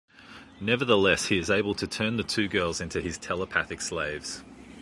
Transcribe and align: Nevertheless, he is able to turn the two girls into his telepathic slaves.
Nevertheless, 0.59 1.27
he 1.27 1.37
is 1.37 1.51
able 1.51 1.75
to 1.75 1.85
turn 1.85 2.17
the 2.17 2.23
two 2.23 2.47
girls 2.47 2.81
into 2.81 3.01
his 3.01 3.19
telepathic 3.19 3.81
slaves. 3.81 4.43